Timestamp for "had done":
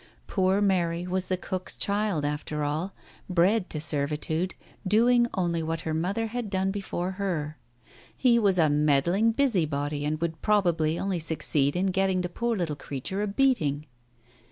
6.25-6.71